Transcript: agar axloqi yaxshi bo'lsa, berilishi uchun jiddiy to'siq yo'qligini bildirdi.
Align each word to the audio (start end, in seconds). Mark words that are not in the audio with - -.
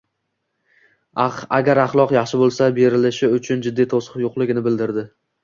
agar 1.57 1.81
axloqi 1.81 2.17
yaxshi 2.17 2.39
bo'lsa, 2.45 2.71
berilishi 2.79 3.31
uchun 3.37 3.63
jiddiy 3.69 3.91
to'siq 3.93 4.19
yo'qligini 4.25 4.67
bildirdi. 4.71 5.07